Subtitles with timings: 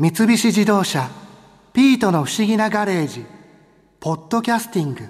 [0.00, 1.10] 三菱自動車
[1.74, 3.26] 「ピートの不思議なガレージ」
[3.98, 5.00] 「ポッドキャスティング」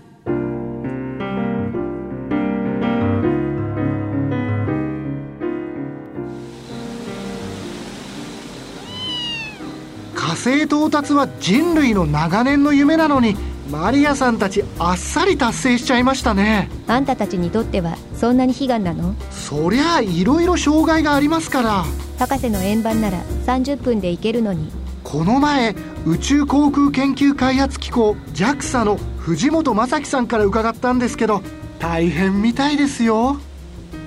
[10.15, 13.37] 火星到達は人類の長年の夢なのに
[13.71, 16.71] マリアさんたちあっさり達成しちゃいましたね。
[16.87, 19.15] あんたたちにとってはそんなに悲願なの？
[19.31, 21.85] そりゃあいろいろ障害がありますから。
[22.19, 24.73] 博士の円盤なら30分で行けるのに。
[25.05, 25.75] この前
[26.07, 31.43] 宇宙航空研究開発機構 JAXA の藤本正樹さんから伺ったんですけど
[31.79, 33.39] 大変みたいですよ。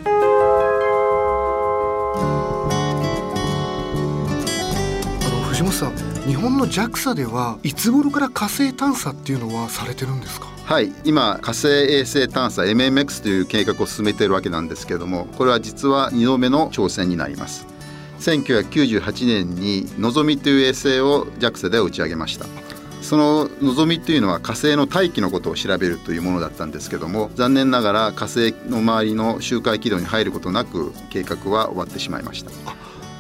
[0.06, 0.10] あ
[5.30, 10.48] の藤本さん日本の JAXA ではいつ頃から火星探査っていうのはされてるんですか？
[10.66, 17.66] はい今火星衛星探査 MMX という計画を進めているわけなんですけれどもこれは実は2度目の挑戦になります。
[18.20, 22.46] 1998年にのぞみという衛星を JAXA で打ち上げました。
[23.02, 32.52] そののぞみというのは火星の大気のことを調べるというものだったんですけども残念ながら火星の周りの周回軌道に入ることなく計画は終わってしまいました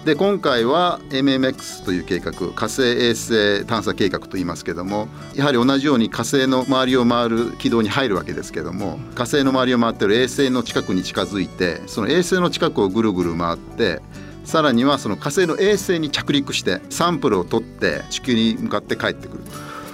[0.06, 14.02] で今回は MMX という計画火星衛星探査計画といいますけどもやはり同じように火星の周りを回る軌道に入るわけですけども火星の周りを回っている衛星の近くに近づいてその衛星の近くをぐるぐる回って
[14.44, 19.44] さらにはその火星の衛星に着陸してサンプルを取って地球に向かって帰ってくる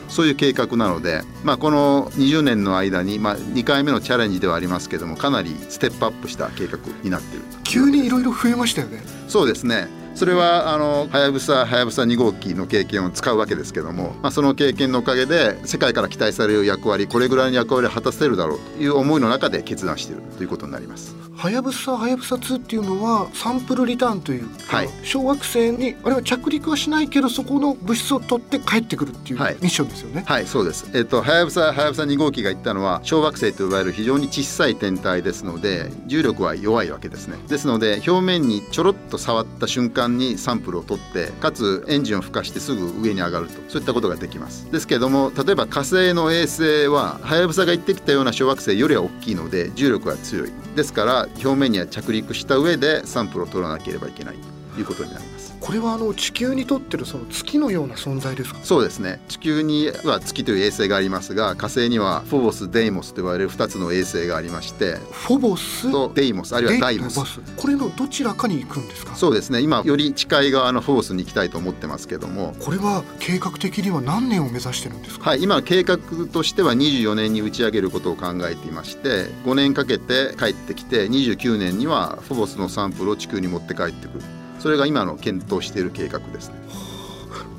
[0.08, 7.46] そういう計画なので、まあ、この20年の間に、まあ、2回目のチャレンジではありますけどもかなりステップアップした計画になっている。
[7.64, 9.02] 急にいろいろ増えましたよね。
[9.28, 21.16] そうですねそれはあのはやぶさはやぶさ2号機の経験を使うわけですけども、まあ、その経験のおかげで世界から期待される役割これぐらいの役割を果たせるだろうという思いの中で決断しているということになります。
[21.38, 30.24] はやぶさはやぶさ2っていうのはサンプルリターンというか、はい、小惑星にあれは着陸はしないけどそこの物質を取って帰ってくるっていうミッションですよね。
[30.26, 30.90] はい、はい、そうです。
[30.96, 37.38] えっ、とはやぶさはやぶさ2号機が言ったのは小惑星と呼ばれる非常に小さい天体ですので重力は弱いわけですね。
[37.48, 43.54] ですので表面にちょろっと触った瞬間にサンプルを取ってかつエンジンを吹かしてすぐ上に上がると。
[43.68, 44.72] そういったことができます。
[44.72, 50.52] ですけども例えば火星の衛星ははやぶさが行ってきたような小惑星よりは大きいので重力が強い。
[50.76, 54.57] ですから表面には着陸した上でサンプルを取らなければいけない。
[54.80, 55.56] いうことになります。
[55.60, 58.60] これはあの地球にとってるその月のような存在ですか？
[58.64, 59.20] そうですね。
[59.28, 65.92] 地球には月という衛星がありますが火星にはフォボスデイモスと呼ばれる2つの衛星がありましてフォボス？
[65.92, 67.42] とデイモスあるいはダイモス。
[67.58, 69.16] これのどちらかに行くんですか？
[69.16, 69.62] そうですね。
[69.62, 72.56] 今より近い側のフォボスに行きたいと思ってますけども。
[72.60, 75.32] これは計画的には何年を目指してるんですか？
[75.32, 75.98] はい今計画
[76.32, 84.24] としては24年に打ち上げることを考えていまして5年かけて帰ってきて29年にはフォボスのサンプルを地球に持って帰ってくる
[84.60, 86.56] それが今の検討している計画ですね。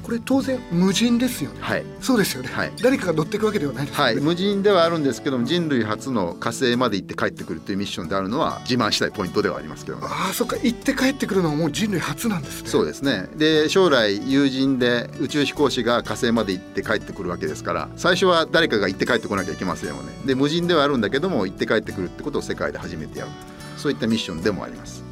[0.08, 1.58] これ当然無人ですよね。
[1.60, 1.84] はい。
[2.00, 2.48] そうですよね。
[2.48, 2.72] はい。
[2.82, 4.16] 誰かが乗っていくわけではないです、ね、はい。
[4.16, 10.56] 無人ではあるんですけども、人類初の火星まで行って帰ってくるというミッションであるのは自慢したいポイントではありますけど、ね、ああ、そっか。
[10.62, 12.70] 行って帰ってくるのはもう人類初なんですね。
[12.70, 13.28] そうですね。
[13.36, 20.04] で、将来友人で宇宙飛行士が火星まで行って帰ってくるわけですから、最初は誰かが行って帰ってこなきゃいけませんよね。
[20.24, 23.30] で、無人ではあるんだけども、行って帰ってくるってことを世界で初めてやる。
[23.76, 25.06] そういったミッションでもあります。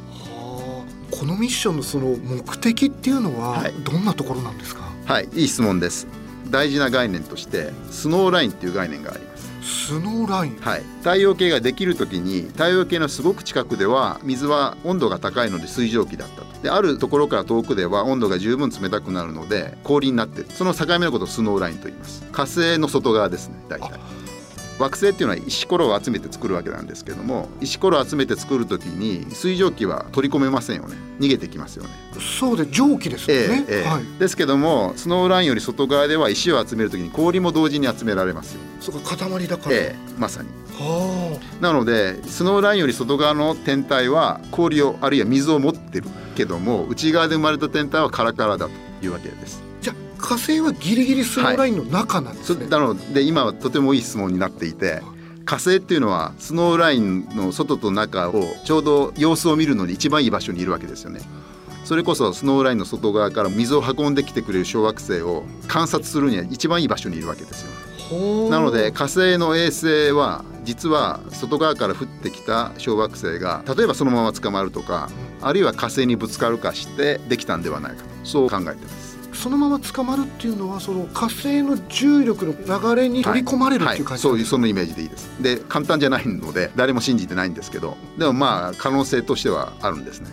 [1.11, 6.07] このミッションのその目的っていうのはどんなところなんですか、はい、はい、いい質問です。
[6.49, 9.87] 大事な概念としてスノーラインっていう概念があります。
[9.87, 10.57] スノーライン。
[10.61, 10.83] はい。
[10.99, 16.61] 太陽系ができる時に太陽系のすごく近くでは水は温度が高いので水蒸気だったと。
[16.61, 20.47] であるところから遠くでは温度が十分冷たくなるので氷になってる。
[20.49, 22.23] その境目のことをスノーラインと言います。
[22.31, 23.99] 火星の外側ですね大体
[24.79, 30.95] 惑星っていうのは石ころを集めて作るわけなんですけども石ころを集めて作る時に水蒸気は取り込めませんよね。
[31.19, 31.89] 逃げてきますよね。
[32.19, 38.61] そうで蒸気ですよね、えーえーはい、ですけどもスノーラインより外側では石を集める時に氷も同時に集められますよ。
[38.79, 40.49] そうか塊だから、えー、まさに。
[41.59, 48.71] なのでスノーラインより外側の天体は氷をあるいは水を持ってるけども内側で生まれた天体はカラカラだと
[49.03, 49.66] いうわけです
[50.27, 55.01] 火星はギリギリスノーラインの中なんですね、はい、なので今はとてもいい質問になっていて
[55.45, 61.21] 火星っていうのはスノーラインの外と中をちょうど様子を見るのに一番いい場所にいるわけですよね。
[61.85, 67.61] それこそスノーラインの外側から水を運んできてくれる小惑星を観察するには一番いい場所にいるわけです
[68.11, 68.49] よ。
[68.49, 75.09] なので火星の衛星は実は外側から降ってきた小惑星が例えばそのまま捕まるとか
[75.41, 78.09] あるいは火星にぶつかるかしてできたんではないかと。
[78.25, 79.06] そう考えてます
[79.37, 85.29] そのまま捕まるっていうのはその火星の重力の流れに取り込まれるっていう感じ、はいはい、そういうそのイメージでいいです。
[85.41, 90.29] で簡単じゃないので誰も信じてないんですけどでもまあ可能性としてはあるんですね。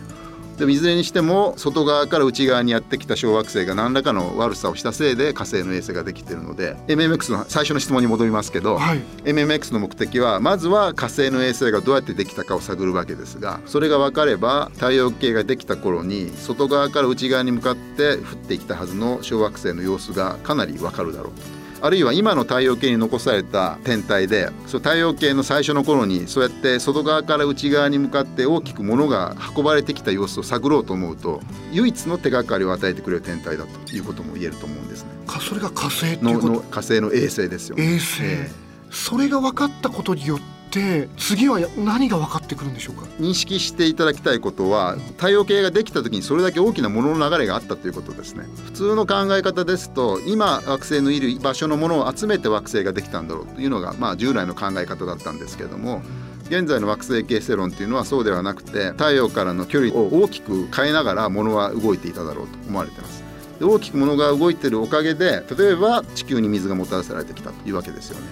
[0.57, 21.54] でもいずれにしても外側から内側にやってきた小惑星が何らかの悪さをしたせいで火星の衛星ができているので MMX の最初の質問に戻りますけど、はい、MMX の目的はまずは火星の衛星がどうやってできたかを探るわけですがそれが分かれば太陽系ができた頃に外側から内側に向かって降ってきたはずの小惑星の様子がかなり分かるだろうと。
[21.81, 31.41] あるいは今の太陽系に残された天体でそ太陽系の最初の頃にそうやって外側から内側に向かって大きく物が運ばれてきた様子を探ろうと思うと
[31.71, 35.09] 唯一の手がかりを与えてくれる天体だということも言えると思うんですね。
[35.41, 43.05] それが火星の火星の衛星ですよ、ね、衛星、えー、それが分かったことによってって次は何が分かってくるんでしょうか？
[43.17, 48.45] 認識していただきたいことは太陽系ができた時にそれだけ大きなものの流れがあったということですね。
[48.65, 56.01] 普通の考え方ですと今惑星のいる場所のものを集めて惑星ができたんだろうというのがまあ従来の考え方だったんですけども
[56.47, 63.23] 現在の惑星形成論っていうのはそうではなくて太陽からの距離を大きく変えながらものは動いていただろうと思われてます。
[63.61, 68.27] 大きくものが動いてるおかげで例えば地球に水がもたらされてきたというわけですよね。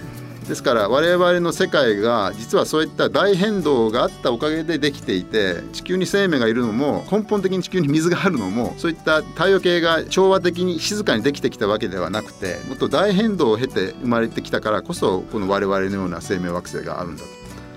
[0.46, 17.28] ですから我々の世界が実はそういった大変動があったおかげでできていて地球に生命がいるのも根本的に地球に水があるのもそういった太陽系が調和的に静かにできてきたわけではなくてもっと大変動を経て生まれてきたからこそこの我々のような生命惑星があるんだと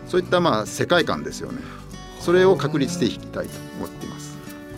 [0.08, 1.60] そういったまあ世界観ですよね
[2.20, 4.38] それを確立していきたいと思っています。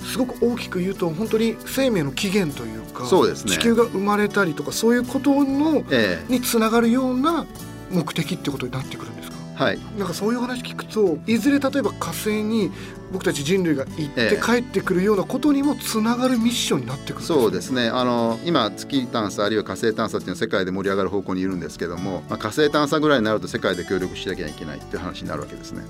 [0.09, 7.45] すごく大きく言うと本当に生命の起源というかそうです、ね、地球が生まれたりとかそういうことの、ええ、につながるような
[7.89, 9.38] 目的ってことになってくるんですか？
[9.56, 12.71] はい、なんかそういう話聞くといずれ例えば火星に
[13.12, 17.89] 僕たち人類が行って帰ってくるようなことにもつながるミッションになってくる、ね、そうですね。
[17.89, 25.81] あの今月探査あるいは火星探査っていうのは世界で盛り上がる方向にいるんですけども、まあ、火星探査ぐらいになると世界で協力しなきゃいけないっていう話になるわけですね。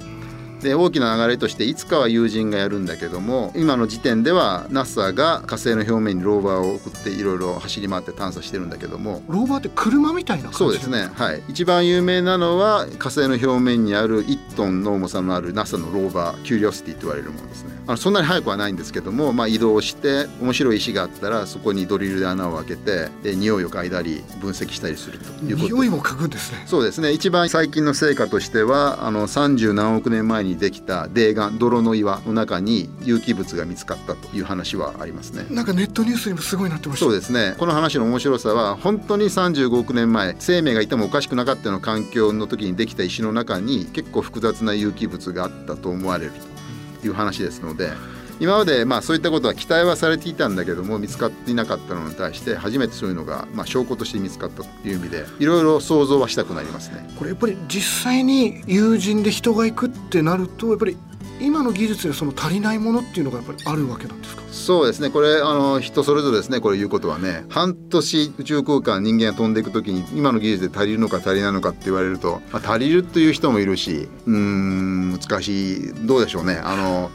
[0.61, 11.09] で大きな流れとしていつかは友人がやるんだけども今の時点では NASA が火星の表面にローバーを送っていろいろ走り回って探査してるんだけどもローバーって車みたいなそうですね。
[11.13, 11.41] はい。
[11.47, 17.79] 一番有名なのは火星の表面にある1トンの重さのある NASA のローバーキュリオシティと言われるものですね。
[17.88, 25.73] あのそんなに速くはないんですけども、まあ、移動して面白い石があったらそこにドリルで穴を開けてで匂いを嗅いだり分析したりするということ。
[25.73, 26.63] 匂いも嗅ぐんですね。
[26.65, 27.11] そうですね。
[27.11, 35.45] 一番最近の成果としてはあの30何億年前にできたデ泥岩泥の岩の中に有機物が見つかったという話はありますね。
[35.49, 37.05] なんかネットニュースにもすごいなってました。
[37.05, 37.55] そうですね。
[37.57, 46.31] この話の面白さは本当に35億年前生命がいてもおかしくなかったような環境の時にできた石の中に結構複雑な有機物があったと思われる
[47.01, 47.91] という話ですので
[48.39, 57.09] 今までまあそういったことは期待はされていたんだけども見つかっていなかったのに対して初めてそういうのがまあ証拠として見つかったという意味でいろいろ想像はしたくなりますね。
[57.18, 60.97] これやっぱり実際に友人で人が行くってなるとやっぱり
[61.41, 64.44] 今の技術でその足りないものっていうのがやっぱりあるわけなんですか？
[64.51, 65.09] そうですね。
[65.09, 66.59] これあの人それぞれですね。
[66.59, 75.94] これ言うことはね半年宇宙空間人間が飛んでいく時に今の技術で足りるのか足りないのかって言われると、まあ、足りるという人もいるしうん難しい。
[76.06, 76.59] どうでしょうね。
[76.62, 77.09] あの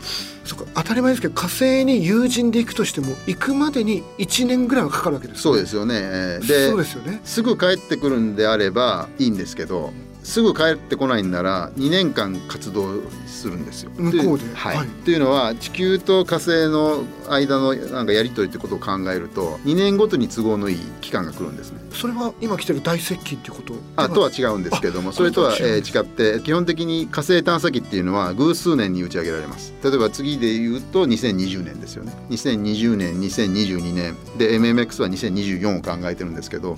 [0.45, 6.39] そか当たり前ですけど火星に友人で行くとしても行くまでに1年ぐらいはかかるわけです、ね、そうですよね。
[6.47, 7.21] でそうですよね。
[7.25, 9.93] すぐ帰ってくるんであればいいんですけど
[10.25, 13.91] すぐ帰ってこないんなら2年間活動するんですよ。
[13.95, 14.45] 向こうで。
[14.55, 14.77] はい。
[14.79, 21.81] はい、っていうのは地球と火星の間のなんかやり取りってことを考えると2年ごとに都合のいい期間が来るんですね。
[21.93, 23.75] それは今来てる大接近ってこと？
[23.97, 29.75] あとは違うんですけどもそれとは、えー、違って基本的に火星探査機っていうのは偶数年に打ち上げられます。
[29.85, 32.13] 例えば次で言うと2020年ですよね。
[32.31, 36.77] 2020年2022年で MMX は2024を考えてるんですけど。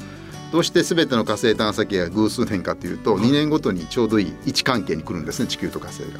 [0.56, 6.18] どうして全ての火星探査機が偶数年かというと2年ごとにちょうどいい位置関係に来るんですね地球と火星が。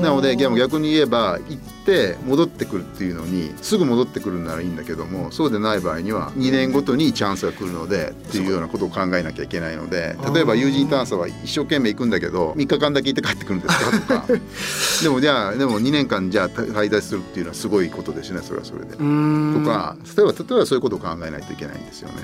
[0.00, 14.26] なので逆に言えば行って戻ってくるっていうのにすぐ戻ってくるならいいんだけどもそうでない場合には2年ごとにチャンスが来るのでっていうようなことを考えなきゃいけないので例えば有人探査は一生懸命行くんだけど3日間だけ行って帰ってくるんですかとか。
[15.04, 18.92] でもじゃあでも2年間じゃあ滞在するっていうのはすごいことですねそれはそれで。
[18.92, 22.14] とか例えば例えばそういうことを考えないといけないんですよね。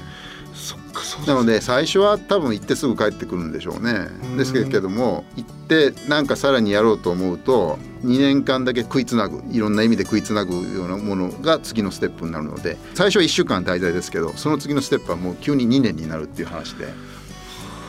[0.54, 4.08] そっかなので最初は多分行ってすぐ帰ってくるんでしょうね。
[4.36, 16.88] ですけども行ってなんかさらにやろうと思うと2年間だけ食いつなぐいろんな意味で食いつなぐようなものが次のステップになるので最初は1週間滞在ですけどその次のステップはもう急に2年になるっていう話で。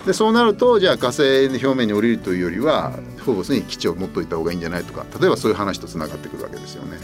[0.05, 6.97] でそうなるとじゃあ火星の表面に降りるというよりはフォーボスに基地を持っといた方がいいんじゃないとか例えばそういう話とつながってくるわけですよね。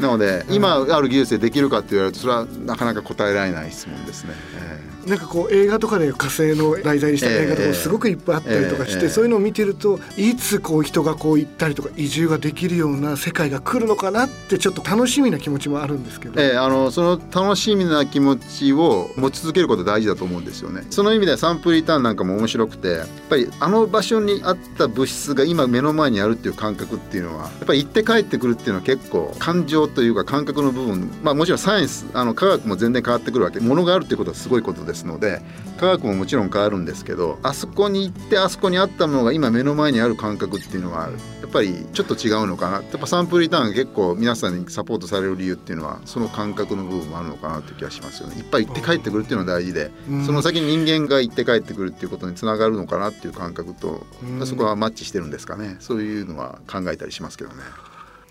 [0.00, 4.32] なので今ある技術でできるかって言われるとそれはなかなか答えられない質問ですね。
[4.58, 20.84] えーなんかこう映画とかで火星の題材にした映画とかもすごくいっぱいあったりとかして、そういうのを見てるといつこう人がこう行ったりとか移住ができるような世界が来るのかなってちょっと楽しみな気持ちもあるんですけど、えー、あのその楽しみな気持ちを持ち続けること大事だと思うんですよね。
[20.90, 33.60] その意味でサンプルリターンなんかも面白くてやっぱりあの場所にあった物質が今目の前にあるっていう感覚っていうのはやっぱり行って帰ってくるっていうのは結構感情というか感覚の部分まあもちろんサイエンスあの科学も全然変わってくるわけ。
[33.60, 35.40] ものがあるっていうことはすごいことですので
[35.78, 41.10] 科学ももちろん変わるんですけどあそこに行ってあそこにあったものが今目の前にある感覚っていうのは
[41.40, 42.76] やっぱりちょっと違うのかな。
[42.76, 48.36] やっぱサンプルリターン結構皆さんにサポートされる理由っていうのはその感覚の部分もあるのかなという気がしますよね。
[48.36, 49.90] いっぱい行って帰ってくるっていうのは大事で、
[50.26, 54.06] その先に人間が行って帰ってくるっていうことにつながるのかなっていう感覚と、
[54.44, 55.76] そこはマッチしてるんですかね。
[55.80, 57.56] そういうのは考えたりしますけどね。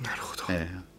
[0.01, 0.92] なるほど、えー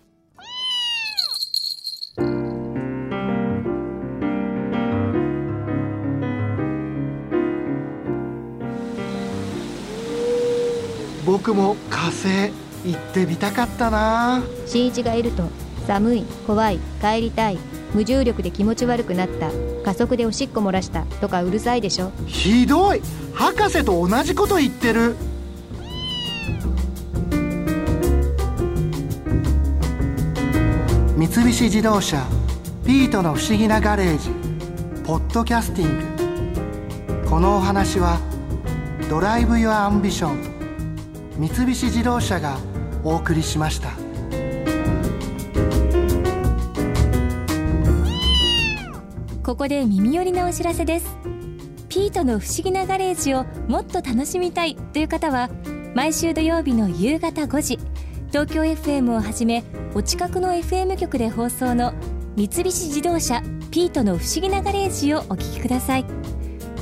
[11.47, 12.27] 僕も火星
[12.87, 14.43] 行ってみたかったな。
[14.65, 15.43] 新一がいると
[15.87, 17.59] 寒い怖い帰りたい。
[17.93, 19.51] 無重力で気持ち悪くなった。
[19.85, 22.13] 加速でおしっこ漏らしたとかうるさいでしょ。
[22.27, 23.03] ひどい。
[23.35, 25.17] 博士と同じこと言ってる。
[31.19, 32.27] 三菱自動車
[32.87, 34.31] ピートの不思議なガレージ
[35.05, 35.99] ポッドキャスティン
[37.23, 37.29] グ。
[37.29, 38.19] このお話は
[39.11, 40.64] Drive your Ambition
[41.37, 42.59] 三菱自動車が
[43.03, 43.91] お送りしました。
[49.43, 51.17] ここで耳寄りなお知らせです。
[51.89, 55.49] ピートの不思議なガレージをもっと楽しみたいという方は
[55.95, 57.79] 毎週土曜日の夕方5時
[58.29, 59.63] 東京 FM をはじめ
[59.95, 61.95] お近くの FM 局で放送の
[62.37, 66.34] 三菱自動車ピートの不思議なガレージをお聞きください。